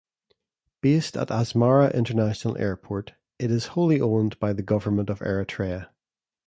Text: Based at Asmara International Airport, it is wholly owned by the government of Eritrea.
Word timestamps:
Based 0.81 1.15
at 1.15 1.27
Asmara 1.29 1.93
International 1.93 2.57
Airport, 2.57 3.13
it 3.37 3.51
is 3.51 3.67
wholly 3.77 4.01
owned 4.01 4.39
by 4.39 4.51
the 4.51 4.63
government 4.63 5.11
of 5.11 5.19
Eritrea. 5.19 5.89